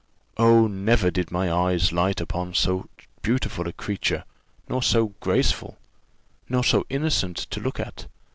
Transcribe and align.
Oh, 0.37 0.65
never 0.65 1.11
did 1.11 1.29
my 1.31 1.51
eyes 1.53 1.91
light 1.93 2.19
upon 2.19 2.55
so 2.55 2.89
beautiful 3.21 3.67
a 3.67 3.71
creature, 3.71 4.23
nor 4.67 4.81
so 4.81 5.09
graceful, 5.19 5.77
nor 6.49 6.63
so 6.63 6.87
innocent 6.89 7.37
to 7.51 7.59
look 7.59 7.79
at!" 7.79 8.07